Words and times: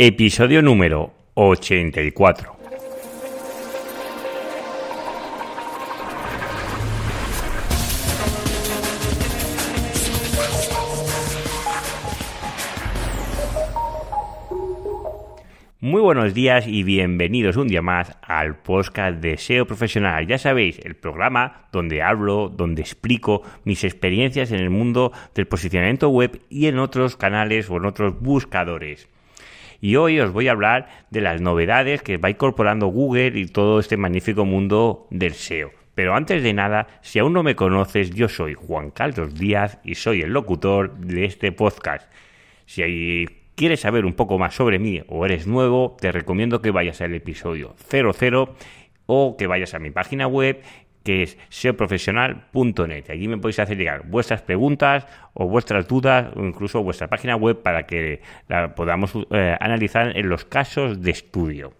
Episodio 0.00 0.62
número 0.62 1.12
84. 1.34 2.56
Muy 15.80 16.00
buenos 16.00 16.32
días 16.32 16.68
y 16.68 16.84
bienvenidos 16.84 17.56
un 17.56 17.66
día 17.66 17.82
más 17.82 18.16
al 18.22 18.54
podcast 18.62 19.18
de 19.18 19.36
SEO 19.36 19.66
Profesional. 19.66 20.28
Ya 20.28 20.38
sabéis, 20.38 20.78
el 20.84 20.94
programa 20.94 21.66
donde 21.72 22.02
hablo, 22.02 22.48
donde 22.48 22.82
explico 22.82 23.42
mis 23.64 23.82
experiencias 23.82 24.52
en 24.52 24.60
el 24.60 24.70
mundo 24.70 25.10
del 25.34 25.48
posicionamiento 25.48 26.08
web 26.08 26.40
y 26.48 26.66
en 26.68 26.78
otros 26.78 27.16
canales 27.16 27.68
o 27.68 27.78
en 27.78 27.86
otros 27.86 28.20
buscadores. 28.20 29.08
Y 29.80 29.96
hoy 29.96 30.18
os 30.18 30.32
voy 30.32 30.48
a 30.48 30.52
hablar 30.52 30.88
de 31.10 31.20
las 31.20 31.40
novedades 31.40 32.02
que 32.02 32.16
va 32.16 32.30
incorporando 32.30 32.88
Google 32.88 33.38
y 33.38 33.46
todo 33.46 33.78
este 33.78 33.96
magnífico 33.96 34.44
mundo 34.44 35.06
del 35.10 35.34
SEO. 35.34 35.70
Pero 35.94 36.14
antes 36.14 36.42
de 36.42 36.52
nada, 36.52 36.86
si 37.00 37.18
aún 37.18 37.32
no 37.32 37.42
me 37.42 37.56
conoces, 37.56 38.10
yo 38.10 38.28
soy 38.28 38.54
Juan 38.54 38.90
Carlos 38.90 39.34
Díaz 39.34 39.78
y 39.84 39.94
soy 39.94 40.22
el 40.22 40.32
locutor 40.32 40.96
de 40.98 41.24
este 41.24 41.52
podcast. 41.52 42.10
Si 42.66 43.26
quieres 43.54 43.80
saber 43.80 44.04
un 44.04 44.14
poco 44.14 44.38
más 44.38 44.54
sobre 44.54 44.78
mí 44.78 45.02
o 45.08 45.24
eres 45.24 45.46
nuevo, 45.46 45.96
te 46.00 46.12
recomiendo 46.12 46.60
que 46.60 46.70
vayas 46.70 47.00
al 47.00 47.14
episodio 47.14 47.74
00 47.88 48.54
o 49.06 49.36
que 49.36 49.46
vayas 49.46 49.74
a 49.74 49.78
mi 49.78 49.90
página 49.90 50.26
web 50.26 50.60
que 51.02 51.22
es 51.22 51.38
seoprofesional.net. 51.48 53.10
Allí 53.10 53.28
me 53.28 53.38
podéis 53.38 53.58
hacer 53.60 53.76
llegar 53.76 54.06
vuestras 54.06 54.42
preguntas 54.42 55.06
o 55.34 55.46
vuestras 55.46 55.88
dudas 55.88 56.28
o 56.36 56.44
incluso 56.44 56.82
vuestra 56.82 57.08
página 57.08 57.36
web 57.36 57.62
para 57.62 57.86
que 57.86 58.22
la 58.48 58.74
podamos 58.74 59.12
eh, 59.30 59.56
analizar 59.60 60.16
en 60.16 60.28
los 60.28 60.44
casos 60.44 61.00
de 61.00 61.10
estudio. 61.10 61.72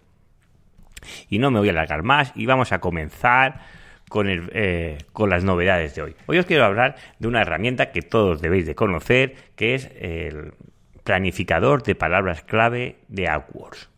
Y 1.29 1.39
no 1.39 1.51
me 1.51 1.59
voy 1.59 1.69
a 1.69 1.71
alargar 1.71 2.03
más 2.03 2.33
y 2.35 2.45
vamos 2.45 2.71
a 2.71 2.79
comenzar 2.79 3.61
con, 4.09 4.27
el, 4.27 4.49
eh, 4.53 4.97
con 5.13 5.29
las 5.29 5.43
novedades 5.43 5.95
de 5.95 6.01
hoy. 6.01 6.15
Hoy 6.25 6.39
os 6.39 6.45
quiero 6.45 6.65
hablar 6.65 6.95
de 7.19 7.27
una 7.27 7.41
herramienta 7.41 7.91
que 7.91 8.01
todos 8.01 8.41
debéis 8.41 8.65
de 8.65 8.75
conocer, 8.75 9.35
que 9.55 9.75
es 9.75 9.91
el 9.99 10.53
planificador 11.03 11.83
de 11.83 11.95
palabras 11.95 12.43
clave 12.43 12.97
de 13.07 13.27
AdWords. 13.27 13.88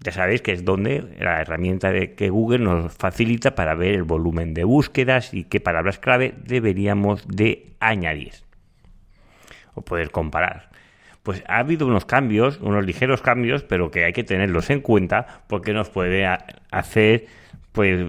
Ya 0.00 0.12
sabéis 0.12 0.42
que 0.42 0.52
es 0.52 0.64
donde 0.64 1.04
la 1.18 1.40
herramienta 1.40 1.90
de 1.90 2.14
que 2.14 2.30
Google 2.30 2.60
nos 2.60 2.92
facilita 2.94 3.54
para 3.54 3.74
ver 3.74 3.94
el 3.94 4.04
volumen 4.04 4.54
de 4.54 4.64
búsquedas 4.64 5.34
y 5.34 5.44
qué 5.44 5.58
palabras 5.60 5.98
clave 5.98 6.34
deberíamos 6.44 7.26
de 7.26 7.72
añadir 7.80 8.32
o 9.74 9.82
poder 9.82 10.10
comparar. 10.10 10.68
Pues 11.24 11.42
ha 11.48 11.58
habido 11.58 11.86
unos 11.86 12.04
cambios, 12.04 12.58
unos 12.60 12.86
ligeros 12.86 13.22
cambios, 13.22 13.64
pero 13.64 13.90
que 13.90 14.04
hay 14.04 14.12
que 14.12 14.24
tenerlos 14.24 14.70
en 14.70 14.80
cuenta 14.80 15.42
porque 15.48 15.72
nos 15.72 15.90
puede 15.90 16.26
hacer 16.70 17.26
pues 17.72 18.06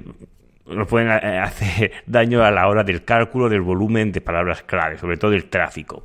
nos 0.66 0.88
pueden 0.88 1.10
hacer 1.10 1.92
daño 2.06 2.44
a 2.44 2.52
la 2.52 2.68
hora 2.68 2.84
del 2.84 3.04
cálculo 3.04 3.50
del 3.50 3.62
volumen 3.62 4.12
de 4.12 4.22
palabras 4.22 4.64
clave, 4.64 4.98
sobre 4.98 5.18
todo 5.18 5.34
el 5.34 5.46
tráfico. 5.46 6.04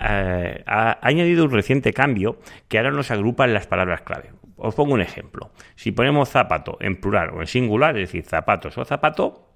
Eh, 0.00 0.62
ha 0.66 0.98
añadido 1.02 1.44
un 1.44 1.50
reciente 1.50 1.92
cambio 1.92 2.38
que 2.68 2.78
ahora 2.78 2.90
nos 2.90 3.10
agrupa 3.10 3.46
las 3.46 3.66
palabras 3.66 4.02
clave. 4.02 4.30
Os 4.56 4.74
pongo 4.74 4.94
un 4.94 5.00
ejemplo. 5.00 5.50
Si 5.74 5.92
ponemos 5.92 6.30
zapato 6.30 6.78
en 6.80 6.96
plural 6.96 7.30
o 7.30 7.40
en 7.40 7.46
singular, 7.46 7.96
es 7.96 8.08
decir, 8.08 8.24
zapatos 8.24 8.78
o 8.78 8.84
zapato, 8.84 9.52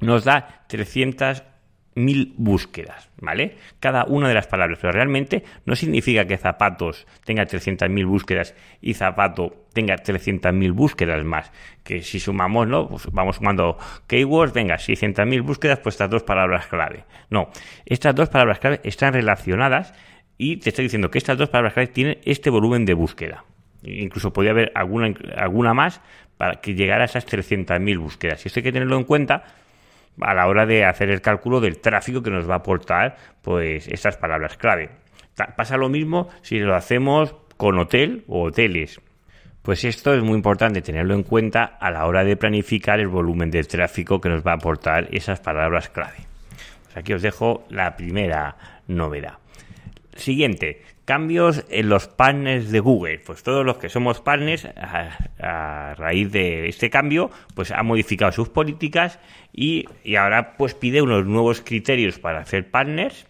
nos 0.00 0.24
da 0.24 0.64
300 0.68 1.44
mil 1.94 2.34
búsquedas, 2.36 3.10
¿vale? 3.20 3.56
Cada 3.78 4.04
una 4.04 4.28
de 4.28 4.34
las 4.34 4.46
palabras, 4.46 4.78
pero 4.80 4.92
realmente 4.92 5.44
no 5.66 5.76
significa 5.76 6.26
que 6.26 6.38
zapatos 6.38 7.06
tenga 7.24 7.44
300.000 7.44 8.06
búsquedas 8.06 8.54
y 8.80 8.94
zapato 8.94 9.66
tenga 9.72 9.96
300.000 9.96 10.72
búsquedas 10.72 11.24
más, 11.24 11.52
que 11.84 12.02
si 12.02 12.18
sumamos, 12.18 12.66
¿no? 12.66 12.88
Pues 12.88 13.08
vamos 13.12 13.36
sumando 13.36 13.76
keywords, 14.06 14.54
venga, 14.54 14.76
600.000 14.76 15.42
búsquedas, 15.42 15.80
pues 15.80 15.94
estas 15.94 16.10
dos 16.10 16.22
palabras 16.22 16.66
clave. 16.66 17.04
No, 17.30 17.50
estas 17.84 18.14
dos 18.14 18.28
palabras 18.28 18.58
clave 18.58 18.80
están 18.84 19.12
relacionadas 19.12 19.92
y 20.38 20.56
te 20.56 20.70
estoy 20.70 20.84
diciendo 20.84 21.10
que 21.10 21.18
estas 21.18 21.36
dos 21.36 21.50
palabras 21.50 21.74
clave 21.74 21.88
tienen 21.88 22.18
este 22.24 22.50
volumen 22.50 22.86
de 22.86 22.94
búsqueda. 22.94 23.44
Incluso 23.82 24.32
podría 24.32 24.52
haber 24.52 24.72
alguna, 24.74 25.14
alguna 25.36 25.74
más 25.74 26.00
para 26.36 26.60
que 26.60 26.74
llegara 26.74 27.02
a 27.02 27.04
esas 27.06 27.26
300.000 27.26 27.98
búsquedas. 27.98 28.44
Y 28.44 28.48
esto 28.48 28.60
hay 28.60 28.64
que 28.64 28.72
tenerlo 28.72 28.96
en 28.96 29.04
cuenta 29.04 29.44
a 30.20 30.34
la 30.34 30.46
hora 30.46 30.66
de 30.66 30.84
hacer 30.84 31.10
el 31.10 31.20
cálculo 31.20 31.60
del 31.60 31.80
tráfico 31.80 32.22
que 32.22 32.30
nos 32.30 32.48
va 32.48 32.54
a 32.54 32.58
aportar 32.58 33.16
pues 33.42 33.88
estas 33.88 34.16
palabras 34.16 34.56
clave. 34.56 34.90
Pasa 35.56 35.76
lo 35.76 35.88
mismo 35.88 36.28
si 36.42 36.58
lo 36.58 36.74
hacemos 36.74 37.34
con 37.56 37.78
hotel 37.78 38.24
o 38.28 38.44
hoteles. 38.44 39.00
Pues 39.62 39.84
esto 39.84 40.12
es 40.12 40.22
muy 40.22 40.34
importante 40.34 40.82
tenerlo 40.82 41.14
en 41.14 41.22
cuenta 41.22 41.76
a 41.80 41.90
la 41.90 42.06
hora 42.06 42.24
de 42.24 42.36
planificar 42.36 42.98
el 42.98 43.08
volumen 43.08 43.50
de 43.50 43.62
tráfico 43.62 44.20
que 44.20 44.28
nos 44.28 44.44
va 44.44 44.52
a 44.52 44.56
aportar 44.56 45.08
esas 45.12 45.40
palabras 45.40 45.88
clave. 45.88 46.16
Pues 46.84 46.96
aquí 46.96 47.12
os 47.12 47.22
dejo 47.22 47.64
la 47.70 47.96
primera 47.96 48.56
novedad. 48.88 49.34
Siguiente, 50.16 50.82
cambios 51.06 51.64
en 51.70 51.88
los 51.88 52.06
partners 52.06 52.70
de 52.70 52.80
Google. 52.80 53.18
Pues 53.20 53.42
todos 53.42 53.64
los 53.64 53.78
que 53.78 53.88
somos 53.88 54.20
partners, 54.20 54.66
a, 54.76 55.94
raíz 55.96 56.30
de 56.30 56.68
este 56.68 56.90
cambio, 56.90 57.30
pues 57.54 57.70
ha 57.70 57.82
modificado 57.82 58.30
sus 58.32 58.48
políticas 58.48 59.18
y, 59.52 59.86
ahora 60.16 60.56
pues 60.56 60.74
pide 60.74 61.02
unos 61.02 61.24
nuevos 61.26 61.62
criterios 61.62 62.18
para 62.18 62.40
hacer 62.40 62.70
partners. 62.70 63.26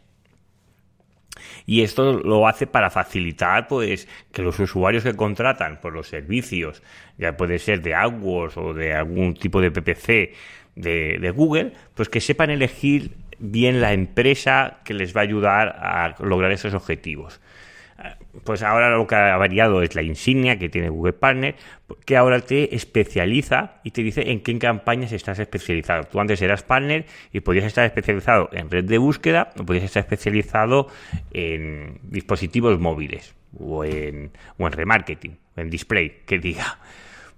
Y 1.64 1.82
esto 1.82 2.18
lo 2.18 2.48
hace 2.48 2.66
para 2.66 2.90
facilitar 2.90 3.68
pues 3.68 4.08
que 4.32 4.42
los 4.42 4.58
usuarios 4.58 5.04
que 5.04 5.14
contratan 5.14 5.80
por 5.80 5.92
los 5.92 6.08
servicios, 6.08 6.82
ya 7.16 7.36
puede 7.36 7.58
ser 7.58 7.80
de 7.80 7.94
AdWords 7.94 8.56
o 8.56 8.74
de 8.74 8.92
algún 8.92 9.34
tipo 9.34 9.60
de 9.60 9.70
PPC 9.70 10.34
de, 10.74 11.18
de 11.20 11.30
Google, 11.30 11.72
pues 11.94 12.08
que 12.08 12.20
sepan 12.20 12.50
elegir 12.50 13.12
bien 13.42 13.80
la 13.80 13.92
empresa 13.92 14.78
que 14.84 14.94
les 14.94 15.14
va 15.14 15.20
a 15.20 15.24
ayudar 15.24 15.68
a 15.68 16.14
lograr 16.20 16.52
esos 16.52 16.72
objetivos. 16.74 17.40
Pues 18.44 18.62
ahora 18.62 18.90
lo 18.90 19.06
que 19.06 19.14
ha 19.14 19.36
variado 19.36 19.82
es 19.82 19.94
la 19.94 20.02
insignia 20.02 20.58
que 20.58 20.68
tiene 20.68 20.88
Google 20.88 21.12
Partner, 21.12 21.54
que 22.04 22.16
ahora 22.16 22.40
te 22.40 22.74
especializa 22.74 23.74
y 23.84 23.90
te 23.90 24.02
dice 24.02 24.30
en 24.30 24.40
qué 24.40 24.58
campañas 24.58 25.12
estás 25.12 25.38
especializado. 25.38 26.04
Tú 26.04 26.18
antes 26.18 26.40
eras 26.40 26.62
partner 26.62 27.04
y 27.32 27.40
podías 27.40 27.64
estar 27.64 27.84
especializado 27.84 28.48
en 28.52 28.70
red 28.70 28.84
de 28.84 28.98
búsqueda 28.98 29.50
o 29.58 29.64
podías 29.64 29.84
estar 29.84 30.00
especializado 30.00 30.88
en 31.32 31.98
dispositivos 32.02 32.80
móviles 32.80 33.34
o 33.58 33.84
en, 33.84 34.32
o 34.58 34.66
en 34.66 34.72
remarketing, 34.72 35.36
en 35.56 35.70
display, 35.70 36.22
que 36.26 36.38
diga. 36.38 36.78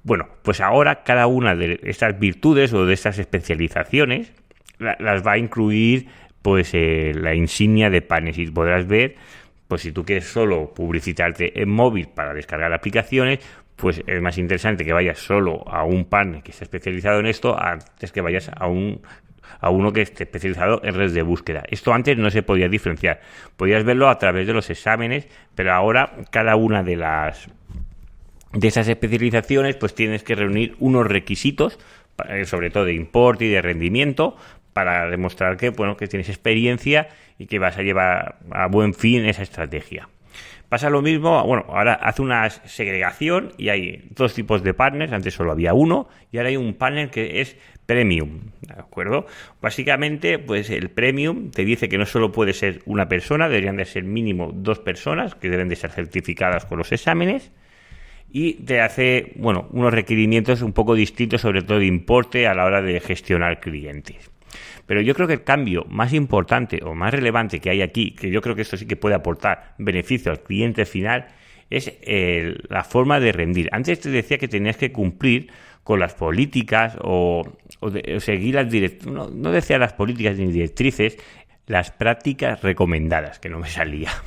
Bueno, 0.04 0.28
pues 0.42 0.60
ahora 0.60 1.02
cada 1.02 1.26
una 1.26 1.56
de 1.56 1.80
estas 1.82 2.18
virtudes 2.18 2.72
o 2.72 2.86
de 2.86 2.94
estas 2.94 3.18
especializaciones 3.18 4.32
las 4.78 5.26
va 5.26 5.32
a 5.32 5.38
incluir 5.38 6.08
pues 6.42 6.74
eh, 6.74 7.12
la 7.14 7.34
insignia 7.34 7.90
de 7.90 8.02
partners 8.02 8.38
y 8.38 8.46
podrás 8.50 8.86
ver 8.86 9.16
pues 9.68 9.82
si 9.82 9.92
tú 9.92 10.04
quieres 10.04 10.26
solo 10.26 10.72
publicitarte 10.74 11.60
en 11.60 11.70
móvil 11.70 12.08
para 12.08 12.34
descargar 12.34 12.72
aplicaciones, 12.72 13.40
pues 13.76 14.02
es 14.06 14.20
más 14.20 14.38
interesante 14.38 14.84
que 14.84 14.92
vayas 14.92 15.18
solo 15.18 15.66
a 15.66 15.84
un 15.84 16.04
partner 16.04 16.42
que 16.42 16.50
esté 16.50 16.64
especializado 16.64 17.20
en 17.20 17.26
esto 17.26 17.60
antes 17.60 18.12
que 18.12 18.20
vayas 18.20 18.50
a 18.54 18.66
un 18.66 19.00
a 19.60 19.70
uno 19.70 19.92
que 19.92 20.02
esté 20.02 20.24
especializado 20.24 20.80
en 20.84 20.94
redes 20.94 21.14
de 21.14 21.22
búsqueda. 21.22 21.64
Esto 21.70 21.92
antes 21.92 22.16
no 22.16 22.30
se 22.30 22.42
podía 22.42 22.68
diferenciar. 22.68 23.20
Podías 23.56 23.84
verlo 23.84 24.08
a 24.08 24.18
través 24.18 24.46
de 24.46 24.52
los 24.52 24.68
exámenes, 24.70 25.28
pero 25.54 25.72
ahora 25.72 26.12
cada 26.30 26.56
una 26.56 26.82
de 26.82 26.96
las 26.96 27.48
de 28.52 28.68
esas 28.68 28.88
especializaciones 28.88 29.76
pues 29.76 29.94
tienes 29.94 30.22
que 30.22 30.34
reunir 30.34 30.76
unos 30.78 31.06
requisitos 31.06 31.78
eh, 32.28 32.44
sobre 32.44 32.70
todo 32.70 32.84
de 32.84 32.94
importe 32.94 33.46
y 33.46 33.48
de 33.48 33.60
rendimiento 33.60 34.36
para 34.74 35.08
demostrar 35.08 35.56
que, 35.56 35.70
bueno, 35.70 35.96
que 35.96 36.06
tienes 36.06 36.28
experiencia 36.28 37.08
y 37.38 37.46
que 37.46 37.58
vas 37.58 37.78
a 37.78 37.82
llevar 37.82 38.36
a 38.50 38.66
buen 38.66 38.92
fin 38.92 39.24
esa 39.24 39.42
estrategia. 39.42 40.08
Pasa 40.68 40.90
lo 40.90 41.02
mismo, 41.02 41.42
bueno, 41.46 41.66
ahora 41.68 41.94
hace 41.94 42.20
una 42.20 42.50
segregación 42.50 43.52
y 43.56 43.68
hay 43.68 44.08
dos 44.10 44.34
tipos 44.34 44.64
de 44.64 44.74
partners, 44.74 45.12
antes 45.12 45.32
solo 45.32 45.52
había 45.52 45.72
uno 45.72 46.08
y 46.32 46.38
ahora 46.38 46.48
hay 46.48 46.56
un 46.56 46.74
partner 46.74 47.10
que 47.10 47.40
es 47.40 47.56
premium, 47.86 48.40
¿de 48.62 48.74
acuerdo? 48.74 49.26
Básicamente, 49.60 50.38
pues 50.38 50.70
el 50.70 50.90
premium 50.90 51.50
te 51.50 51.64
dice 51.64 51.88
que 51.88 51.98
no 51.98 52.06
solo 52.06 52.32
puede 52.32 52.54
ser 52.54 52.82
una 52.86 53.08
persona, 53.08 53.48
deberían 53.48 53.76
de 53.76 53.84
ser 53.84 54.02
mínimo 54.04 54.50
dos 54.52 54.80
personas 54.80 55.34
que 55.36 55.48
deben 55.48 55.68
de 55.68 55.76
ser 55.76 55.90
certificadas 55.90 56.64
con 56.64 56.78
los 56.78 56.90
exámenes 56.90 57.52
y 58.32 58.54
te 58.54 58.80
hace, 58.80 59.32
bueno, 59.36 59.68
unos 59.70 59.94
requerimientos 59.94 60.60
un 60.62 60.72
poco 60.72 60.96
distintos, 60.96 61.42
sobre 61.42 61.62
todo 61.62 61.78
de 61.78 61.86
importe 61.86 62.48
a 62.48 62.54
la 62.54 62.64
hora 62.64 62.82
de 62.82 62.98
gestionar 62.98 63.60
clientes. 63.60 64.33
Pero 64.86 65.00
yo 65.00 65.14
creo 65.14 65.26
que 65.26 65.34
el 65.34 65.44
cambio 65.44 65.84
más 65.88 66.12
importante 66.12 66.80
o 66.84 66.94
más 66.94 67.12
relevante 67.12 67.60
que 67.60 67.70
hay 67.70 67.82
aquí, 67.82 68.12
que 68.12 68.30
yo 68.30 68.40
creo 68.40 68.54
que 68.54 68.62
esto 68.62 68.76
sí 68.76 68.86
que 68.86 68.96
puede 68.96 69.14
aportar 69.14 69.74
beneficio 69.78 70.30
al 70.30 70.40
cliente 70.40 70.84
final, 70.84 71.28
es 71.70 71.92
la 72.68 72.84
forma 72.84 73.20
de 73.20 73.32
rendir. 73.32 73.68
Antes 73.72 74.00
te 74.00 74.10
decía 74.10 74.38
que 74.38 74.48
tenías 74.48 74.76
que 74.76 74.92
cumplir 74.92 75.50
con 75.82 76.00
las 76.00 76.14
políticas 76.14 76.96
o, 77.02 77.42
seguir 78.18 78.54
las 78.54 78.70
directrices, 78.70 79.12
no, 79.12 79.28
no, 79.28 79.50
decía 79.50 79.78
las 79.78 79.92
políticas 79.92 80.38
ni 80.38 80.50
directrices, 80.50 81.18
las 81.66 81.90
prácticas 81.90 82.62
recomendadas, 82.62 83.38
que 83.38 83.48
no 83.48 83.60
me 83.60 83.68
salía. 83.68 84.10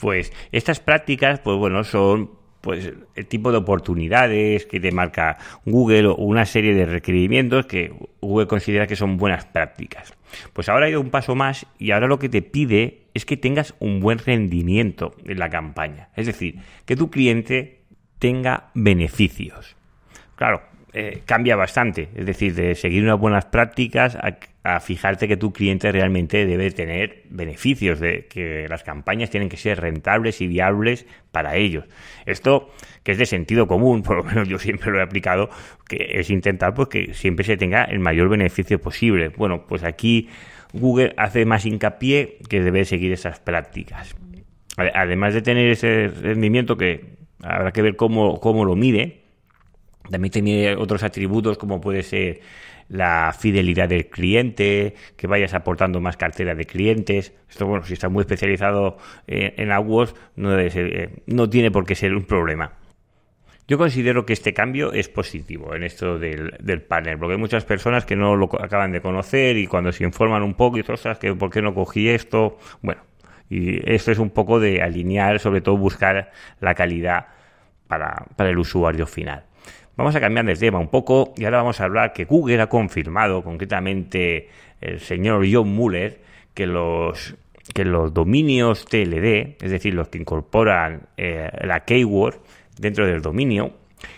Pues 0.00 0.32
estas 0.50 0.80
prácticas, 0.80 1.38
pues 1.38 1.56
bueno, 1.56 1.84
son 1.84 2.32
pues 2.62 2.92
el 3.14 3.26
tipo 3.26 3.50
de 3.50 3.58
oportunidades 3.58 4.64
que 4.66 4.80
te 4.80 4.92
marca 4.92 5.36
Google 5.66 6.06
o 6.06 6.14
una 6.14 6.46
serie 6.46 6.74
de 6.74 6.86
requerimientos 6.86 7.66
que 7.66 7.92
Google 8.20 8.46
considera 8.46 8.86
que 8.86 8.96
son 8.96 9.18
buenas 9.18 9.44
prácticas. 9.44 10.14
Pues 10.52 10.68
ahora 10.68 10.86
ha 10.86 10.88
ido 10.88 11.00
un 11.00 11.10
paso 11.10 11.34
más 11.34 11.66
y 11.78 11.90
ahora 11.90 12.06
lo 12.06 12.18
que 12.18 12.28
te 12.28 12.40
pide 12.40 13.08
es 13.14 13.26
que 13.26 13.36
tengas 13.36 13.74
un 13.80 14.00
buen 14.00 14.18
rendimiento 14.18 15.14
en 15.24 15.38
la 15.38 15.50
campaña. 15.50 16.08
Es 16.16 16.26
decir, 16.26 16.60
que 16.86 16.96
tu 16.96 17.10
cliente 17.10 17.82
tenga 18.18 18.70
beneficios. 18.74 19.76
Claro, 20.36 20.62
eh, 20.94 21.22
cambia 21.24 21.56
bastante. 21.56 22.10
Es 22.14 22.26
decir, 22.26 22.54
de 22.54 22.74
seguir 22.74 23.02
unas 23.02 23.18
buenas 23.18 23.46
prácticas 23.46 24.16
a, 24.16 24.78
fijarte 24.80 25.26
que 25.26 25.36
tu 25.36 25.52
cliente 25.52 25.90
realmente 25.90 26.46
debe 26.46 26.70
tener 26.70 27.22
beneficios, 27.30 27.98
de 27.98 28.26
que 28.26 28.66
las 28.68 28.84
campañas 28.84 29.30
tienen 29.30 29.48
que 29.48 29.56
ser 29.56 29.80
rentables 29.80 30.40
y 30.40 30.46
viables 30.46 31.06
para 31.32 31.56
ellos. 31.56 31.86
Esto, 32.26 32.70
que 33.02 33.12
es 33.12 33.18
de 33.18 33.26
sentido 33.26 33.66
común, 33.66 34.02
por 34.04 34.18
lo 34.18 34.22
menos 34.22 34.48
yo 34.48 34.58
siempre 34.58 34.90
lo 34.92 34.98
he 34.98 35.02
aplicado, 35.02 35.48
que 35.88 36.10
es 36.12 36.30
intentar 36.30 36.74
pues, 36.74 36.88
que 36.88 37.14
siempre 37.14 37.44
se 37.44 37.56
tenga 37.56 37.84
el 37.84 37.98
mayor 37.98 38.28
beneficio 38.28 38.78
posible. 38.78 39.30
Bueno, 39.30 39.66
pues 39.66 39.84
aquí 39.84 40.28
Google 40.74 41.14
hace 41.16 41.46
más 41.46 41.64
hincapié 41.64 42.38
que 42.48 42.60
debe 42.60 42.84
seguir 42.84 43.12
esas 43.12 43.40
prácticas. 43.40 44.14
Además 44.76 45.32
de 45.32 45.42
tener 45.42 45.68
ese 45.68 46.08
rendimiento 46.08 46.76
que 46.76 47.16
habrá 47.42 47.72
que 47.72 47.82
ver 47.82 47.96
cómo, 47.96 48.40
cómo 48.40 48.64
lo 48.64 48.76
mide, 48.76 49.21
también 50.10 50.30
tiene 50.30 50.76
otros 50.76 51.02
atributos 51.02 51.58
como 51.58 51.80
puede 51.80 52.02
ser 52.02 52.40
la 52.88 53.34
fidelidad 53.38 53.88
del 53.88 54.08
cliente, 54.08 54.94
que 55.16 55.26
vayas 55.26 55.54
aportando 55.54 56.00
más 56.00 56.16
cartera 56.16 56.54
de 56.54 56.66
clientes. 56.66 57.32
Esto, 57.48 57.66
bueno, 57.66 57.84
si 57.84 57.94
está 57.94 58.08
muy 58.08 58.20
especializado 58.20 58.98
eh, 59.26 59.54
en 59.56 59.72
AdWords, 59.72 60.14
no, 60.36 60.58
eh, 60.58 61.22
no 61.26 61.48
tiene 61.48 61.70
por 61.70 61.86
qué 61.86 61.94
ser 61.94 62.14
un 62.14 62.24
problema. 62.24 62.72
Yo 63.68 63.78
considero 63.78 64.26
que 64.26 64.34
este 64.34 64.52
cambio 64.52 64.92
es 64.92 65.08
positivo 65.08 65.74
en 65.74 65.84
esto 65.84 66.18
del, 66.18 66.82
panel, 66.86 67.16
porque 67.16 67.34
hay 67.34 67.40
muchas 67.40 67.64
personas 67.64 68.04
que 68.04 68.16
no 68.16 68.36
lo 68.36 68.50
acaban 68.62 68.92
de 68.92 69.00
conocer 69.00 69.56
y 69.56 69.66
cuando 69.66 69.92
se 69.92 70.04
informan 70.04 70.42
un 70.42 70.54
poco 70.54 70.78
y 70.78 70.82
cosas 70.82 71.18
que 71.18 71.32
por 71.34 71.48
qué 71.48 71.62
no 71.62 71.72
cogí 71.72 72.08
esto, 72.08 72.58
bueno, 72.82 73.00
y 73.48 73.90
esto 73.90 74.10
es 74.10 74.18
un 74.18 74.30
poco 74.30 74.60
de 74.60 74.82
alinear, 74.82 75.38
sobre 75.38 75.60
todo 75.62 75.78
buscar 75.78 76.32
la 76.60 76.74
calidad 76.74 77.28
para 77.86 78.50
el 78.50 78.58
usuario 78.58 79.06
final. 79.06 79.44
Vamos 79.96 80.16
a 80.16 80.20
cambiar 80.20 80.46
de 80.46 80.56
tema 80.56 80.78
un 80.78 80.88
poco 80.88 81.34
y 81.36 81.44
ahora 81.44 81.58
vamos 81.58 81.80
a 81.80 81.84
hablar 81.84 82.14
que 82.14 82.24
Google 82.24 82.62
ha 82.62 82.68
confirmado, 82.68 83.42
concretamente 83.42 84.48
el 84.80 85.00
señor 85.00 85.44
John 85.50 85.68
Muller, 85.68 86.20
que 86.54 86.66
los 86.66 87.36
que 87.74 87.84
los 87.84 88.12
dominios 88.12 88.86
TLD, 88.86 89.56
es 89.62 89.70
decir, 89.70 89.94
los 89.94 90.08
que 90.08 90.18
incorporan 90.18 91.08
eh, 91.16 91.48
la 91.62 91.84
keyword 91.84 92.36
dentro 92.78 93.06
del 93.06 93.22
dominio, 93.22 93.72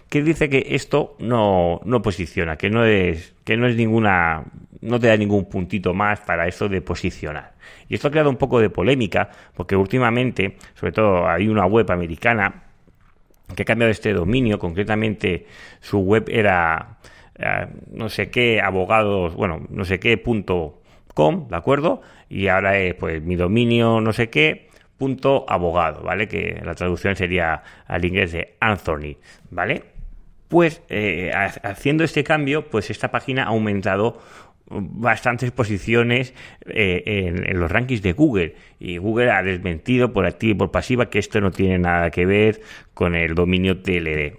que 0.08 0.22
dice 0.22 0.48
que 0.48 0.64
esto 0.70 1.16
no, 1.18 1.80
no 1.84 2.02
posiciona, 2.02 2.56
que 2.56 2.70
no 2.70 2.84
es 2.84 3.34
que 3.44 3.56
no 3.56 3.66
es 3.66 3.76
ninguna 3.76 4.44
no 4.80 5.00
te 5.00 5.08
da 5.08 5.16
ningún 5.16 5.46
puntito 5.46 5.92
más 5.94 6.20
para 6.20 6.46
eso 6.46 6.68
de 6.68 6.82
posicionar. 6.82 7.54
Y 7.88 7.94
esto 7.94 8.08
ha 8.08 8.10
creado 8.10 8.30
un 8.30 8.36
poco 8.36 8.60
de 8.60 8.70
polémica 8.70 9.30
porque 9.54 9.74
últimamente, 9.74 10.56
sobre 10.74 10.92
todo 10.92 11.26
hay 11.26 11.48
una 11.48 11.66
web 11.66 11.90
americana 11.90 12.63
que 13.54 13.62
ha 13.62 13.66
cambiado 13.66 13.90
este 13.90 14.12
dominio, 14.12 14.58
concretamente 14.58 15.46
su 15.80 15.98
web 15.98 16.24
era 16.28 16.98
eh, 17.38 17.66
no 17.90 18.08
sé 18.08 18.30
qué 18.30 18.60
abogados, 18.60 19.34
bueno, 19.34 19.66
no 19.68 19.84
sé 19.84 20.00
qué 20.00 20.16
punto 20.18 20.82
com, 21.14 21.48
¿de 21.48 21.56
acuerdo? 21.56 22.02
Y 22.28 22.48
ahora 22.48 22.78
es 22.78 22.94
pues 22.94 23.22
mi 23.22 23.36
dominio 23.36 24.00
no 24.00 24.12
sé 24.12 24.30
qué 24.30 24.68
punto 24.98 25.44
abogado, 25.48 26.02
¿vale? 26.02 26.28
Que 26.28 26.60
la 26.64 26.74
traducción 26.74 27.16
sería 27.16 27.62
al 27.86 28.04
inglés 28.04 28.32
de 28.32 28.54
Anthony, 28.60 29.16
¿vale? 29.50 29.84
Pues 30.48 30.82
eh, 30.88 31.32
haciendo 31.34 32.04
este 32.04 32.22
cambio, 32.22 32.70
pues 32.70 32.90
esta 32.90 33.10
página 33.10 33.44
ha 33.44 33.48
aumentado 33.48 34.20
bastantes 34.66 35.50
posiciones 35.50 36.34
eh, 36.66 37.02
en, 37.06 37.58
los 37.58 37.70
rankings 37.70 38.02
de 38.02 38.12
Google 38.12 38.54
y 38.80 38.96
Google 38.96 39.30
ha 39.30 39.42
desmentido 39.42 40.12
por 40.12 40.26
activa 40.26 40.52
y 40.52 40.54
por 40.54 40.70
pasiva 40.70 41.10
que 41.10 41.18
esto 41.18 41.40
no 41.40 41.50
tiene 41.50 41.78
nada 41.78 42.10
que 42.10 42.24
ver 42.24 42.60
con 42.94 43.14
el 43.14 43.34
dominio 43.34 43.82
TLD 43.82 44.38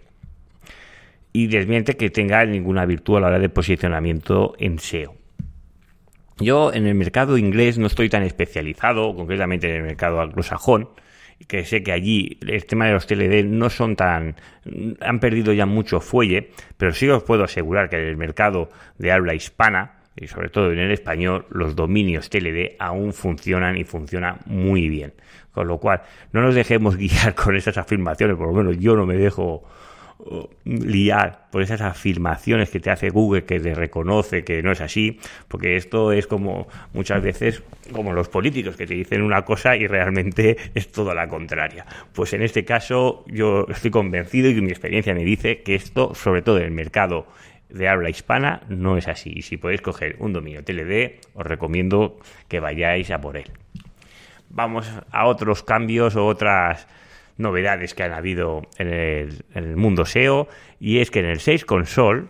y 1.32 1.48
desmiente 1.48 1.96
que 1.96 2.10
tenga 2.10 2.46
ninguna 2.46 2.86
virtud 2.86 3.18
a 3.18 3.20
la 3.22 3.28
hora 3.28 3.40
de 3.40 3.50
posicionamiento 3.50 4.56
en 4.58 4.80
SEO. 4.80 5.16
Yo 6.38 6.74
en 6.74 6.88
el 6.88 6.96
mercado 6.96 7.38
inglés 7.38 7.78
no 7.78 7.88
estoy 7.88 8.10
tan 8.10 8.24
especializado, 8.24 9.16
concretamente 9.16 9.70
en 9.70 9.76
el 9.76 9.84
mercado 9.84 10.22
anglosajón, 10.22 10.90
que 11.48 11.66
sé 11.66 11.84
que 11.84 11.92
allí 11.92 12.40
el 12.48 12.66
tema 12.66 12.88
de 12.88 12.94
los 12.94 13.06
TLD 13.06 13.46
no 13.46 13.70
son 13.70 13.96
tan 13.96 14.36
han 15.02 15.20
perdido 15.20 15.54
ya 15.54 15.66
mucho 15.66 16.00
fuelle, 16.00 16.52
pero 16.78 16.94
sí 16.94 17.08
os 17.10 17.24
puedo 17.24 17.44
asegurar 17.44 17.90
que 17.90 17.98
en 17.98 18.08
el 18.08 18.18
mercado 18.18 18.70
de 18.98 19.12
habla 19.12 19.34
hispana 19.34 20.05
y 20.18 20.28
sobre 20.28 20.50
todo 20.50 20.72
en 20.72 20.80
el 20.80 20.92
español, 20.92 21.46
los 21.50 21.76
dominios 21.76 22.30
TLD 22.30 22.76
aún 22.80 23.14
funcionan 23.14 23.78
y 23.78 23.84
funcionan 23.84 24.40
muy 24.46 24.88
bien. 24.88 25.14
Con 25.52 25.68
lo 25.68 25.78
cual, 25.78 26.02
no 26.32 26.42
nos 26.42 26.56
dejemos 26.56 26.96
guiar 26.98 27.36
con 27.36 27.56
esas 27.56 27.78
afirmaciones, 27.78 28.38
por 28.38 28.48
lo 28.48 28.54
menos 28.54 28.78
yo 28.80 28.96
no 28.96 29.06
me 29.06 29.16
dejo 29.16 29.64
uh, 30.20 30.48
liar 30.64 31.48
por 31.52 31.62
esas 31.62 31.82
afirmaciones 31.82 32.70
que 32.70 32.80
te 32.80 32.92
hace 32.92 33.10
Google 33.10 33.44
que 33.44 33.60
te 33.60 33.74
reconoce 33.74 34.46
que 34.46 34.64
no 34.64 34.72
es 34.72 34.80
así, 34.80 35.20
porque 35.50 35.76
esto 35.76 36.14
es 36.14 36.28
como 36.28 36.68
muchas 36.94 37.22
veces 37.22 37.62
como 37.92 38.14
los 38.14 38.30
políticos 38.30 38.78
que 38.78 38.88
te 38.88 38.94
dicen 38.94 39.22
una 39.22 39.44
cosa 39.44 39.76
y 39.76 39.86
realmente 39.86 40.56
es 40.76 40.94
toda 40.94 41.14
la 41.14 41.28
contraria. 41.28 41.86
Pues 42.14 42.32
en 42.32 42.42
este 42.42 42.64
caso 42.64 43.26
yo 43.28 43.66
estoy 43.70 43.92
convencido 43.92 44.50
y 44.50 44.62
mi 44.62 44.70
experiencia 44.70 45.14
me 45.14 45.26
dice 45.26 45.62
que 45.62 45.76
esto, 45.76 46.16
sobre 46.16 46.42
todo 46.42 46.58
en 46.60 46.64
el 46.64 46.72
mercado 46.72 47.28
de 47.70 47.88
habla 47.88 48.10
hispana 48.10 48.62
no 48.70 48.98
es 48.98 49.08
así. 49.08 49.34
Y 49.36 49.42
si 49.42 49.58
podéis 49.58 49.82
coger 49.82 50.16
un 50.20 50.34
dominio 50.34 50.64
TLD, 50.64 51.20
os 51.34 51.46
recomiendo 51.46 52.20
que 52.48 52.60
vayáis 52.60 53.12
a 53.12 53.22
por 53.22 53.38
él. 53.38 53.52
Vamos 54.50 54.90
a 55.12 55.26
otros 55.26 55.64
cambios 55.64 56.16
o 56.16 56.26
otras 56.26 56.88
novedades 57.38 57.94
que 57.94 58.04
han 58.04 58.14
habido 58.14 58.62
en 58.78 58.88
el, 59.54 59.76
mundo 59.76 60.06
SEO 60.06 60.48
y 60.80 61.00
es 61.00 61.12
que 61.12 61.20
en 61.20 61.26
el 61.26 61.40
6 61.40 61.66
Console 61.66 62.24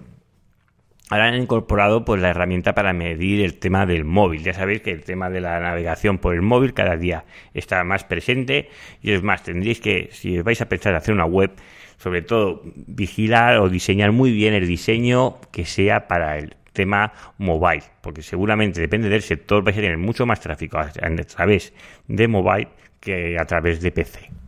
ahora 1.09 1.27
han 1.27 1.35
incorporado 1.35 2.05
pues 2.05 2.21
la 2.21 2.29
herramienta 2.29 2.73
para 2.73 2.93
medir 2.93 3.43
el 3.43 3.55
tema 3.57 3.85
del 3.85 4.05
móvil. 4.05 4.43
Ya 4.43 4.53
sabéis 4.53 4.81
que 4.81 4.91
el 4.91 5.03
tema 5.03 5.29
de 5.29 5.41
la 5.41 5.59
navegación 5.59 6.17
por 6.17 6.33
el 6.33 6.41
móvil 6.41 6.73
cada 6.73 6.95
día 6.97 7.25
está 7.53 7.83
más 7.83 8.03
presente 8.03 8.69
y 9.01 9.11
es 9.11 9.23
más, 9.23 9.43
tendréis 9.43 9.79
que, 9.79 10.09
si 10.11 10.41
vais 10.41 10.61
a 10.61 10.69
pensar 10.69 10.95
hacer 10.95 11.13
una 11.13 11.25
web, 11.25 11.51
sobre 11.97 12.21
todo 12.21 12.61
vigilar 12.87 13.57
o 13.57 13.69
diseñar 13.69 14.11
muy 14.11 14.31
bien 14.31 14.53
el 14.53 14.67
diseño 14.67 15.37
que 15.51 15.65
sea 15.65 16.07
para 16.07 16.37
el 16.37 16.55
tema 16.73 17.13
mobile, 17.37 17.83
porque 18.01 18.21
seguramente 18.21 18.81
depende 18.81 19.07
del 19.07 19.21
sector 19.21 19.63
vais 19.63 19.77
a 19.77 19.81
tener 19.81 19.97
mucho 19.97 20.25
más 20.25 20.41
tráfico 20.41 20.77
a 20.77 20.91
través 20.91 21.73
de 22.07 22.27
mobile 22.27 22.67
que 22.99 23.39
a 23.39 23.45
través 23.45 23.81
de 23.81 23.91
PC. 23.91 24.44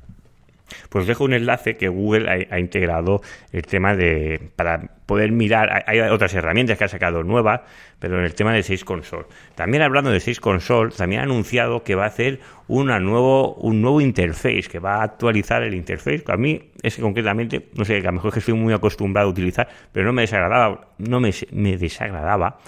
Pues 0.90 1.08
dejo 1.08 1.24
un 1.24 1.34
enlace 1.34 1.78
que 1.78 1.88
Google 1.88 2.48
ha, 2.50 2.60
integrado 2.60 3.22
el 3.52 3.64
tema 3.64 3.96
de 3.96 4.52
para 4.56 4.82
poder 5.06 5.32
mirar. 5.32 5.84
Hay 5.88 6.00
otras 6.00 6.34
herramientas 6.34 6.78
que 6.78 6.84
ha 6.84 6.88
sacado 6.88 7.24
nuevas, 7.24 7.62
pero 8.00 8.20
en 8.20 8.26
el 8.26 8.36
tema 8.36 8.54
de 8.54 8.64
6 8.64 8.84
Console. 8.84 9.26
También 9.56 9.84
hablando 9.84 10.12
de 10.12 10.20
6 10.20 10.40
Console, 10.40 10.92
también 10.92 11.22
ha 11.22 11.24
anunciado 11.24 11.84
que 11.84 11.96
va 11.96 12.04
a 12.04 12.08
hacer 12.08 12.40
una 12.68 13.00
nuevo, 13.00 13.56
un 13.56 13.82
nuevo 13.82 14.02
interface, 14.02 14.64
que 14.64 14.80
va 14.80 14.98
a 14.98 15.04
actualizar 15.04 15.64
el 15.64 15.74
interface. 15.74 16.24
A 16.28 16.38
mí 16.38 16.72
es 16.84 16.98
concretamente, 16.98 17.70
no 17.76 17.86
sé, 17.86 18.02
que 18.02 18.08
a 18.08 18.12
lo 18.12 18.16
mejor 18.16 18.34
que 18.34 18.40
estoy 18.40 18.54
muy 18.54 18.74
acostumbrado 18.74 19.30
a 19.30 19.32
utilizar, 19.32 19.68
pero 19.92 20.06
no 20.06 20.14
me 20.14 20.24
desagradaba, 20.24 20.90
no 20.98 21.20
me, 21.20 21.32
me 21.52 21.78
desagradaba 21.78 22.60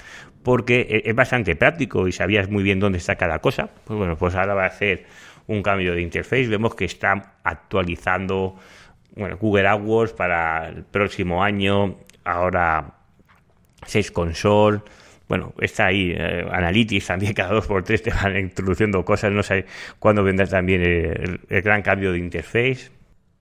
porque 0.43 1.03
es 1.05 1.15
bastante 1.15 1.55
práctico 1.55 2.07
y 2.07 2.11
sabías 2.11 2.49
muy 2.49 2.63
bien 2.63 2.79
dónde 2.79 2.97
está 2.97 3.15
cada 3.15 3.39
cosa. 3.39 3.69
Pues 3.83 3.97
bueno, 3.97 4.15
pues 4.17 4.35
ahora 4.35 4.53
va 4.53 4.63
a 4.63 4.67
hacer 4.67 5.05
un 5.49 5.63
cambio 5.63 5.95
de 5.95 6.01
interface. 6.01 6.47
Vemos 6.47 6.75
que 6.75 6.85
está 6.85 7.33
actualizando 7.43 8.55
bueno, 9.15 9.37
Google 9.37 9.67
AdWords 9.67 10.13
para 10.13 10.69
el 10.69 10.83
próximo 10.83 11.43
año. 11.43 11.97
Ahora 12.23 12.93
6 13.85 14.11
Console. 14.11 14.81
Bueno, 15.27 15.53
está 15.59 15.87
ahí 15.87 16.13
eh, 16.15 16.45
Analytics 16.51 17.07
también, 17.07 17.33
cada 17.35 17.53
dos 17.53 17.67
por 17.67 17.83
tres 17.83 18.01
te 18.01 18.11
van 18.11 18.37
introduciendo 18.37 19.03
cosas. 19.03 19.31
No 19.31 19.43
sé 19.43 19.65
cuándo 19.97 20.23
vendrá 20.23 20.45
también 20.45 20.81
el, 20.81 21.39
gran 21.61 21.81
cambio 21.81 22.11
de 22.11 22.19
interface. 22.19 22.91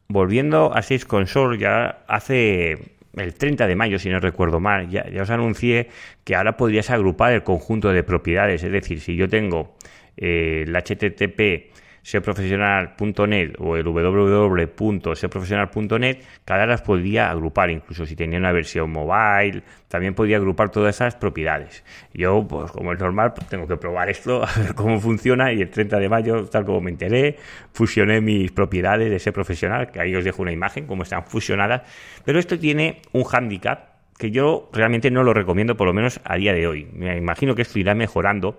Volviendo 0.08 0.74
a 0.74 0.80
6 0.80 1.04
Console, 1.04 1.58
ya 1.58 2.04
hace 2.08 2.78
el 3.14 3.34
30 3.34 3.66
de 3.66 3.76
mayo, 3.76 3.98
si 3.98 4.08
no 4.08 4.20
recuerdo 4.20 4.60
mal, 4.60 4.88
ya, 4.88 5.06
ya, 5.10 5.22
os 5.22 5.28
anuncié 5.28 5.88
que 6.24 6.34
ahora 6.34 6.56
podrías 6.56 6.88
agrupar 6.88 7.34
el 7.34 7.42
conjunto 7.42 7.90
de 7.90 8.02
propiedades. 8.02 8.62
Es 8.64 8.72
decir, 8.72 9.00
si 9.00 9.16
yo 9.16 9.28
tengo 9.28 9.76
eh, 10.16 10.64
el 10.66 10.74
HTTP 10.74 11.76
seoprofesional.net 12.08 13.56
o 13.58 13.76
el 13.76 13.84
www.seoprofesional.net, 13.84 16.22
cada 16.46 16.64
las 16.64 16.80
podía 16.80 17.30
agrupar, 17.30 17.68
incluso 17.70 18.06
si 18.06 18.16
tenía 18.16 18.38
una 18.38 18.50
versión 18.50 18.90
mobile, 18.90 19.62
también 19.88 20.14
podía 20.14 20.38
agrupar 20.38 20.70
todas 20.70 20.94
esas 20.94 21.16
propiedades. 21.16 21.84
Yo, 22.14 22.46
pues 22.48 22.70
como 22.70 22.94
es 22.94 22.98
normal, 22.98 23.34
pues, 23.34 23.46
tengo 23.48 23.68
que 23.68 23.76
probar 23.76 24.08
esto, 24.08 24.42
a 24.46 24.48
ver 24.58 24.74
cómo 24.74 24.98
funciona 25.00 25.52
y 25.52 25.60
el 25.60 25.68
30 25.68 25.98
de 25.98 26.08
mayo, 26.08 26.46
tal 26.46 26.64
como 26.64 26.80
me 26.80 26.90
enteré, 26.90 27.36
fusioné 27.72 28.22
mis 28.22 28.52
propiedades 28.52 29.10
de 29.10 29.18
SEO 29.18 29.34
profesional, 29.34 29.90
que 29.90 30.00
ahí 30.00 30.14
os 30.14 30.24
dejo 30.24 30.40
una 30.40 30.52
imagen, 30.52 30.86
cómo 30.86 31.02
están 31.02 31.26
fusionadas, 31.26 31.82
pero 32.24 32.38
esto 32.38 32.58
tiene 32.58 33.02
un 33.12 33.24
hándicap 33.24 33.98
que 34.18 34.30
yo 34.30 34.70
realmente 34.72 35.10
no 35.10 35.22
lo 35.22 35.34
recomiendo, 35.34 35.76
por 35.76 35.86
lo 35.86 35.92
menos 35.92 36.20
a 36.24 36.36
día 36.36 36.54
de 36.54 36.66
hoy. 36.66 36.88
Me 36.92 37.18
imagino 37.18 37.54
que 37.54 37.60
esto 37.62 37.78
irá 37.78 37.94
mejorando. 37.94 38.58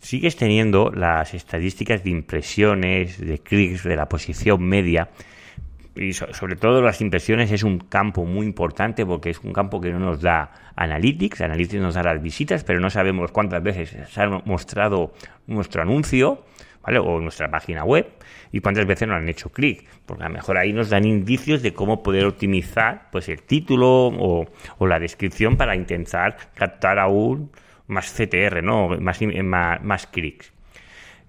Sigues 0.00 0.36
teniendo 0.36 0.90
las 0.90 1.34
estadísticas 1.34 2.04
de 2.04 2.10
impresiones, 2.10 3.18
de 3.18 3.38
clics, 3.38 3.84
de 3.84 3.96
la 3.96 4.08
posición 4.08 4.62
media. 4.62 5.10
Y 5.96 6.12
sobre 6.12 6.54
todo 6.54 6.80
las 6.80 7.00
impresiones 7.00 7.50
es 7.50 7.64
un 7.64 7.78
campo 7.80 8.24
muy 8.24 8.46
importante 8.46 9.04
porque 9.04 9.30
es 9.30 9.40
un 9.40 9.52
campo 9.52 9.80
que 9.80 9.90
no 9.90 9.98
nos 9.98 10.20
da 10.20 10.72
Analytics. 10.76 11.40
Analytics 11.40 11.82
nos 11.82 11.94
da 11.94 12.04
las 12.04 12.22
visitas, 12.22 12.62
pero 12.62 12.78
no 12.78 12.88
sabemos 12.88 13.32
cuántas 13.32 13.62
veces 13.62 13.96
se 14.08 14.22
ha 14.22 14.28
mostrado 14.44 15.12
nuestro 15.46 15.82
anuncio 15.82 16.44
o 16.96 17.20
nuestra 17.20 17.50
página 17.50 17.84
web 17.84 18.06
y 18.50 18.60
cuántas 18.60 18.86
veces 18.86 19.06
nos 19.08 19.18
han 19.18 19.28
hecho 19.28 19.50
clic, 19.50 19.84
porque 20.06 20.24
a 20.24 20.28
lo 20.28 20.34
mejor 20.34 20.56
ahí 20.56 20.72
nos 20.72 20.88
dan 20.88 21.04
indicios 21.04 21.62
de 21.62 21.74
cómo 21.74 22.02
poder 22.02 22.24
optimizar 22.24 23.08
pues 23.12 23.28
el 23.28 23.42
título 23.42 24.08
o, 24.08 24.46
la 24.86 24.98
descripción 24.98 25.56
para 25.56 25.76
intentar 25.76 26.36
captar 26.54 26.98
aún 26.98 27.50
más 27.88 28.12
CTR, 28.12 28.62
¿no? 28.62 28.88
más, 29.00 29.20
más, 29.42 29.82
más 29.82 30.06
clics. 30.06 30.52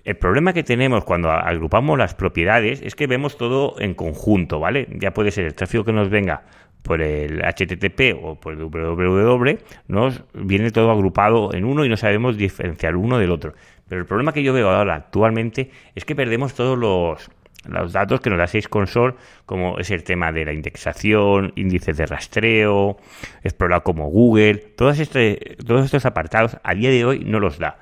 El 0.05 0.15
problema 0.15 0.53
que 0.53 0.63
tenemos 0.63 1.03
cuando 1.03 1.29
agrupamos 1.29 1.97
las 1.97 2.15
propiedades 2.15 2.81
es 2.81 2.95
que 2.95 3.07
vemos 3.07 3.37
todo 3.37 3.75
en 3.79 3.93
conjunto, 3.93 4.59
¿vale? 4.59 4.87
Ya 4.91 5.11
puede 5.11 5.31
ser 5.31 5.45
el 5.45 5.55
tráfico 5.55 5.83
que 5.83 5.91
nos 5.91 6.09
venga 6.09 6.43
por 6.81 7.01
el 7.01 7.41
HTTP 7.41 8.17
o 8.21 8.35
por 8.35 8.53
el 8.53 8.59
www, 8.59 9.57
nos 9.87 10.23
viene 10.33 10.71
todo 10.71 10.91
agrupado 10.91 11.53
en 11.53 11.65
uno 11.65 11.83
y 11.83 11.89
no 11.89 11.97
sabemos 11.97 12.37
diferenciar 12.37 12.95
uno 12.95 13.17
del 13.17 13.31
otro. 13.31 13.53
Pero 13.87 14.01
el 14.01 14.07
problema 14.07 14.31
que 14.31 14.43
yo 14.43 14.53
veo 14.53 14.69
ahora 14.69 14.95
actualmente 14.95 15.71
es 15.95 16.05
que 16.05 16.15
perdemos 16.15 16.53
todos 16.53 16.77
los, 16.77 17.29
los 17.67 17.93
datos 17.93 18.21
que 18.21 18.29
nos 18.29 18.39
da 18.39 18.47
Sales 18.47 18.67
Console, 18.67 19.15
como 19.45 19.79
es 19.79 19.91
el 19.91 20.03
tema 20.03 20.31
de 20.31 20.45
la 20.45 20.53
indexación, 20.53 21.53
índices 21.55 21.97
de 21.97 22.05
rastreo, 22.05 22.97
explorar 23.43 23.83
como 23.83 24.09
Google, 24.09 24.55
todos, 24.55 24.99
este, 24.99 25.57
todos 25.65 25.85
estos 25.85 26.05
apartados 26.05 26.57
a 26.63 26.73
día 26.73 26.89
de 26.89 27.05
hoy 27.05 27.19
no 27.25 27.39
los 27.39 27.59
da. 27.59 27.79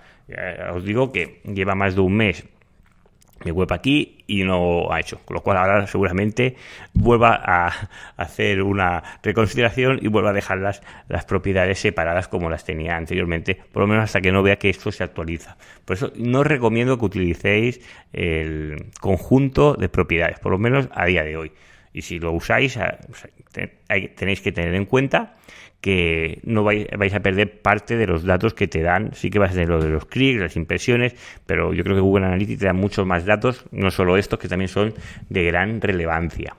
os 0.74 0.84
digo 0.84 1.12
que 1.12 1.42
lleva 1.46 1.76
más 1.76 1.96
de 1.96 2.02
un 2.02 2.16
mes 2.16 2.46
mi 3.44 3.52
web 3.52 3.72
aquí 3.72 4.24
y 4.28 4.44
no 4.44 4.92
ha 4.92 5.00
hecho. 5.00 5.20
Con 5.26 5.36
lo 5.36 5.42
cual 5.42 5.58
ahora 5.58 5.88
seguramente 5.88 6.56
vuelva 6.94 7.42
a 7.44 7.90
hacer 8.18 8.62
una 8.62 9.04
reconsideración 9.24 10.00
y 10.02 10.08
vuelva 10.08 10.32
a 10.32 10.34
dejar 10.34 10.60
las, 10.60 10.82
las 11.08 11.26
propiedades 11.26 11.80
separadas 11.80 12.28
como 12.28 12.50
las 12.50 12.66
tenía 12.66 12.96
anteriormente, 12.96 13.56
por 13.72 13.82
lo 13.82 13.88
menos 13.88 14.06
hasta 14.06 14.22
que 14.22 14.32
no 14.32 14.44
vea 14.44 14.58
que 14.58 14.70
esto 14.70 14.92
se 14.92 15.04
actualiza. 15.04 15.58
Por 15.86 15.96
eso 15.96 16.12
no 16.16 16.40
os 16.40 16.48
recomiendo 16.48 16.98
que 16.98 17.06
utilicéis 17.06 17.82
el 18.14 18.92
conjunto 19.00 19.74
de 19.76 19.90
propiedades, 19.90 20.40
por 20.40 20.52
lo 20.52 20.58
menos 20.58 20.90
a 20.94 21.06
día 21.06 21.24
de 21.24 21.38
hoy. 21.38 21.52
Y 21.94 22.04
si 22.04 22.20
lo 22.20 22.32
usáis, 22.32 22.78
tenéis 24.16 24.42
que 24.42 24.52
tener 24.52 24.76
en 24.76 24.86
cuenta 24.86 25.36
que 25.82 26.40
no 26.44 26.64
vais, 26.64 26.88
a 27.14 27.20
perder 27.20 27.62
parte 27.62 27.98
de 27.98 28.08
los 28.08 28.24
datos 28.24 28.54
que 28.54 28.68
te 28.68 28.82
dan. 28.82 29.12
Sí 29.14 29.30
que 29.30 29.40
vas 29.40 29.52
a 29.52 29.54
tener 29.54 29.70
lo 29.70 29.82
de 29.82 29.90
los 29.90 30.06
clics, 30.06 30.40
las 30.40 30.56
impresiones, 30.56 31.16
pero 31.46 31.74
yo 31.74 31.84
creo 31.84 31.96
que 31.96 32.02
Google 32.02 32.26
Analytics 32.26 32.60
te 32.60 32.66
da 32.66 32.74
muchos 32.74 33.06
más 33.06 33.26
datos, 33.26 33.66
no 33.72 33.92
solo 33.92 34.18
estos, 34.18 34.40
que 34.40 34.48
también 34.48 34.70
son 34.70 34.94
de 35.30 35.44
gran 35.46 35.82
relevancia. 35.82 36.56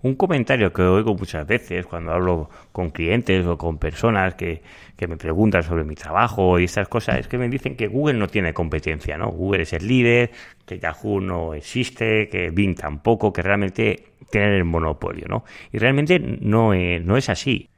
Un 0.00 0.14
comentario 0.14 0.72
que 0.72 0.82
oigo 0.82 1.16
muchas 1.16 1.44
veces 1.44 1.84
cuando 1.84 2.12
hablo 2.12 2.50
con 2.70 2.90
clientes 2.90 3.44
o 3.44 3.58
con 3.58 3.78
personas 3.78 4.36
que, 4.36 4.62
que 4.96 5.08
me 5.08 5.16
preguntan 5.16 5.64
sobre 5.64 5.82
mi 5.82 5.96
trabajo 5.96 6.60
y 6.60 6.64
estas 6.64 6.86
cosas 6.86 7.18
es 7.18 7.26
que 7.26 7.36
me 7.36 7.48
dicen 7.48 7.74
que 7.74 7.88
Google 7.88 8.16
no 8.16 8.28
tiene 8.28 8.54
competencia, 8.54 9.18
¿no? 9.18 9.28
Google 9.28 9.62
es 9.62 9.72
el 9.72 9.88
líder, 9.88 10.30
que 10.64 10.78
Yahoo 10.78 11.20
no 11.20 11.52
existe, 11.52 12.28
que 12.28 12.50
Bing 12.50 12.76
tampoco, 12.76 13.32
que 13.32 13.42
realmente 13.42 14.12
tienen 14.30 14.52
el 14.52 14.64
monopolio, 14.64 15.26
¿no? 15.28 15.44
Y 15.72 15.78
realmente 15.78 16.20
no, 16.20 16.72
no 16.74 17.16
es 17.16 17.28
así 17.28 17.68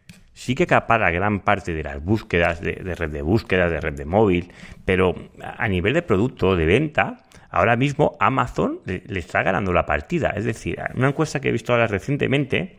sí 0.41 0.55
que 0.55 0.63
acapara 0.63 1.11
gran 1.11 1.41
parte 1.41 1.75
de 1.75 1.83
las 1.83 2.03
búsquedas 2.03 2.63
de, 2.63 2.73
red 2.95 3.11
de 3.11 3.21
búsqueda, 3.21 3.69
de 3.69 3.79
red 3.79 3.93
de 3.93 4.07
móvil, 4.07 4.51
pero 4.87 5.15
a 5.39 5.69
nivel 5.69 5.93
de 5.93 6.01
producto, 6.01 6.57
de 6.57 6.65
venta, 6.65 7.19
ahora 7.51 7.77
mismo 7.77 8.17
Amazon 8.21 8.81
le, 8.87 9.03
está 9.19 9.43
ganando 9.43 9.75
la 9.75 9.85
partida. 9.85 10.31
Es 10.35 10.47
decir, 10.47 10.79
una 10.95 11.09
encuesta 11.09 11.41
que 11.41 11.51
he 11.51 11.53
visto 11.53 11.75
ahora 11.75 11.89
recientemente, 11.89 12.79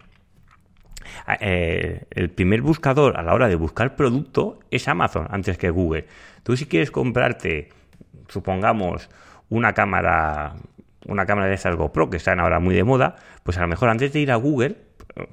eh, 1.40 2.06
el 2.10 2.32
primer 2.32 2.64
buscador 2.64 3.16
a 3.16 3.22
la 3.22 3.36
hora 3.36 3.48
de 3.48 3.56
buscar 3.56 3.96
producto 3.96 4.62
es 4.72 4.88
Amazon 4.88 5.28
antes 5.30 5.60
que 5.60 5.70
Google. 5.70 6.08
Tú 6.42 6.58
si 6.58 6.66
quieres 6.66 6.90
comprarte, 6.90 7.70
supongamos, 8.28 9.08
una 9.50 9.74
cámara, 9.74 10.56
una 11.06 11.28
cámara 11.28 11.46
de 11.46 11.54
esas 11.54 11.76
GoPro 11.76 12.10
que 12.10 12.18
están 12.18 12.40
ahora 12.40 12.60
muy 12.60 12.74
de 12.74 12.84
moda, 12.84 13.18
pues 13.44 13.60
a 13.60 13.62
lo 13.62 13.68
mejor 13.68 13.90
antes 13.90 14.14
de 14.14 14.20
ir 14.20 14.32
a 14.32 14.36
Google 14.38 14.78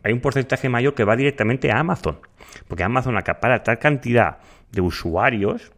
hay 0.02 0.12
un 0.12 0.20
porcentaje 0.20 0.68
mayor 0.68 0.94
que 0.94 1.04
va 1.04 1.16
directamente 1.16 1.70
a 1.70 1.78
Amazon, 1.78 2.18
porque 2.66 2.84
Amazon 2.84 3.16
acapara 3.16 3.62
tal 3.62 3.78
cantidad 3.78 4.38
de 4.72 4.80
usuarios 4.80 5.72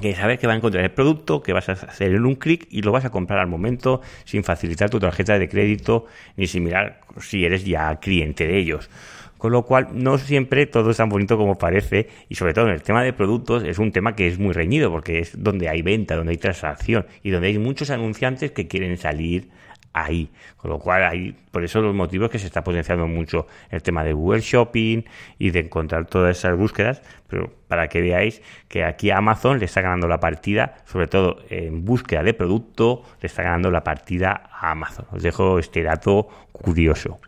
que 0.00 0.14
sabes 0.14 0.40
que 0.40 0.46
va 0.46 0.54
a 0.54 0.56
encontrar 0.56 0.82
el 0.84 0.90
producto, 0.90 1.40
que 1.40 1.52
vas 1.52 1.68
a 1.68 1.72
hacer 1.72 2.12
en 2.12 2.26
un 2.26 2.34
clic 2.34 2.66
y 2.70 2.82
lo 2.82 2.90
vas 2.90 3.04
a 3.04 3.10
comprar 3.10 3.38
al 3.38 3.46
momento 3.46 4.00
sin 4.24 4.42
facilitar 4.42 4.90
tu 4.90 4.98
tarjeta 4.98 5.38
de 5.38 5.48
crédito 5.48 6.06
ni 6.36 6.48
sin 6.48 6.64
mirar 6.64 7.00
si 7.20 7.44
eres 7.44 7.64
ya 7.64 7.94
cliente 8.00 8.46
de 8.46 8.58
ellos. 8.58 8.90
Con 9.38 9.52
lo 9.52 9.64
cual, 9.64 9.88
no 9.92 10.16
siempre 10.16 10.66
todo 10.66 10.90
es 10.90 10.96
tan 10.96 11.10
bonito 11.10 11.36
como 11.36 11.58
parece 11.58 12.08
y 12.28 12.34
sobre 12.34 12.54
todo 12.54 12.66
en 12.66 12.72
el 12.72 12.82
tema 12.82 13.02
de 13.02 13.12
productos 13.12 13.62
es 13.62 13.78
un 13.78 13.92
tema 13.92 14.16
que 14.16 14.26
es 14.26 14.38
muy 14.38 14.52
reñido 14.52 14.90
porque 14.90 15.18
es 15.18 15.42
donde 15.42 15.68
hay 15.68 15.82
venta, 15.82 16.16
donde 16.16 16.32
hay 16.32 16.38
transacción 16.38 17.06
y 17.22 17.30
donde 17.30 17.48
hay 17.48 17.58
muchos 17.58 17.90
anunciantes 17.90 18.52
que 18.52 18.66
quieren 18.66 18.96
salir 18.96 19.50
ahí. 19.94 20.30
Con 20.58 20.70
lo 20.70 20.78
cual, 20.78 21.04
hay, 21.04 21.34
por 21.50 21.64
eso 21.64 21.80
los 21.80 21.94
motivos 21.94 22.28
que 22.28 22.38
se 22.38 22.46
está 22.46 22.62
potenciando 22.62 23.06
mucho 23.06 23.46
el 23.70 23.82
tema 23.82 24.04
de 24.04 24.12
Google 24.12 24.40
Shopping 24.40 25.04
y 25.38 25.50
de 25.50 25.60
encontrar 25.60 26.04
todas 26.06 26.36
esas 26.36 26.58
búsquedas, 26.58 27.00
pero 27.28 27.50
para 27.68 27.88
que 27.88 28.02
veáis 28.02 28.42
que 28.68 28.84
aquí 28.84 29.10
Amazon 29.10 29.58
le 29.58 29.64
está 29.64 29.80
ganando 29.80 30.08
la 30.08 30.20
partida, 30.20 30.74
sobre 30.84 31.06
todo 31.06 31.38
en 31.48 31.84
búsqueda 31.84 32.22
de 32.22 32.34
producto, 32.34 33.02
le 33.22 33.28
está 33.28 33.42
ganando 33.42 33.70
la 33.70 33.82
partida 33.82 34.50
a 34.52 34.72
Amazon. 34.72 35.06
Os 35.12 35.22
dejo 35.22 35.58
este 35.58 35.82
dato 35.82 36.28
curioso. 36.52 37.20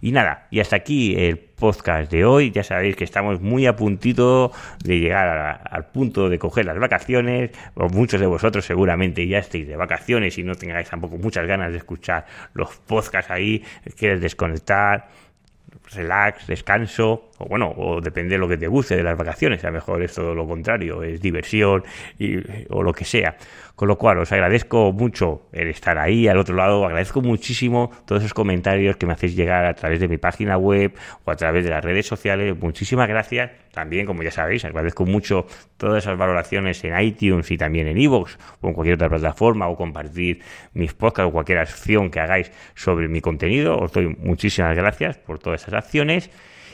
Y 0.00 0.12
nada, 0.12 0.46
y 0.50 0.60
hasta 0.60 0.76
aquí 0.76 1.14
el 1.16 1.38
podcast 1.38 2.10
de 2.10 2.24
hoy. 2.24 2.50
Ya 2.50 2.62
sabéis 2.62 2.96
que 2.96 3.04
estamos 3.04 3.40
muy 3.40 3.66
a 3.66 3.76
puntito 3.76 4.52
de 4.84 5.00
llegar 5.00 5.60
al 5.68 5.86
punto 5.86 6.28
de 6.28 6.38
coger 6.38 6.66
las 6.66 6.78
vacaciones. 6.78 7.50
Muchos 7.74 8.20
de 8.20 8.26
vosotros 8.26 8.64
seguramente 8.64 9.26
ya 9.26 9.38
estéis 9.38 9.66
de 9.66 9.76
vacaciones 9.76 10.38
y 10.38 10.44
no 10.44 10.54
tengáis 10.54 10.88
tampoco 10.88 11.16
muchas 11.16 11.46
ganas 11.46 11.72
de 11.72 11.78
escuchar 11.78 12.26
los 12.54 12.76
podcasts 12.86 13.30
ahí, 13.30 13.64
quieres 13.96 14.20
desconectar 14.20 15.08
relax, 15.94 16.46
descanso, 16.46 17.30
o 17.38 17.46
bueno, 17.46 17.72
o 17.76 18.00
depende 18.00 18.34
de 18.34 18.38
lo 18.38 18.48
que 18.48 18.56
te 18.56 18.66
guste 18.66 18.96
de 18.96 19.02
las 19.02 19.16
vacaciones, 19.16 19.64
a 19.64 19.68
lo 19.68 19.74
mejor 19.74 20.02
es 20.02 20.14
todo 20.14 20.34
lo 20.34 20.46
contrario, 20.46 21.02
es 21.02 21.20
diversión 21.20 21.84
y, 22.18 22.38
o 22.68 22.82
lo 22.82 22.92
que 22.92 23.04
sea. 23.04 23.36
Con 23.78 23.86
lo 23.86 23.96
cual, 23.96 24.18
os 24.18 24.32
agradezco 24.32 24.92
mucho 24.92 25.42
el 25.52 25.68
estar 25.68 25.98
ahí 25.98 26.26
al 26.26 26.36
otro 26.36 26.56
lado, 26.56 26.84
agradezco 26.84 27.20
muchísimo 27.20 27.92
todos 28.06 28.22
esos 28.22 28.34
comentarios 28.34 28.96
que 28.96 29.06
me 29.06 29.12
hacéis 29.12 29.36
llegar 29.36 29.66
a 29.66 29.74
través 29.74 30.00
de 30.00 30.08
mi 30.08 30.18
página 30.18 30.58
web 30.58 30.92
o 31.24 31.30
a 31.30 31.36
través 31.36 31.62
de 31.62 31.70
las 31.70 31.84
redes 31.84 32.04
sociales. 32.04 32.58
Muchísimas 32.60 33.06
gracias. 33.08 33.52
También, 33.72 34.06
como 34.06 34.24
ya 34.24 34.32
sabéis, 34.32 34.64
agradezco 34.64 35.06
mucho 35.06 35.46
todas 35.76 36.02
esas 36.02 36.18
valoraciones 36.18 36.82
en 36.82 36.98
iTunes 36.98 37.48
y 37.52 37.56
también 37.56 37.86
en 37.86 37.98
iVoox 37.98 38.36
o 38.60 38.66
en 38.66 38.74
cualquier 38.74 38.96
otra 38.96 39.08
plataforma 39.08 39.68
o 39.68 39.76
compartir 39.76 40.42
mis 40.72 40.92
podcasts 40.92 41.28
o 41.28 41.32
cualquier 41.32 41.58
acción 41.58 42.10
que 42.10 42.18
hagáis 42.18 42.50
sobre 42.74 43.06
mi 43.06 43.20
contenido. 43.20 43.78
Os 43.78 43.92
doy 43.92 44.08
muchísimas 44.08 44.74
gracias 44.74 45.18
por 45.18 45.38
todas 45.38 45.62
esas 45.62 45.74
acciones. 45.78 46.30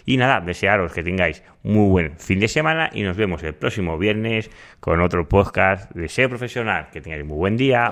Y 0.07 0.19
nada, 0.19 0.41
desearos 0.41 0.93
que 0.93 1.03
tengáis 1.03 1.43
muy 1.63 1.89
buen 1.89 2.19
fin 2.19 2.39
de 2.41 2.49
semana 2.49 2.91
y 2.93 3.03
nos 3.03 3.17
vemos 3.17 3.43
el 3.43 3.55
próximo 3.55 3.97
viernes 3.97 4.51
con 4.81 5.01
otro 5.01 5.29
podcast 5.29 5.91
de 5.93 6.09
SEO 6.09 6.29
profesional. 6.29 6.89
Que 6.93 7.01
tengáis 7.01 7.25
muy 7.25 7.39
buen 7.39 7.57
día. 7.57 7.91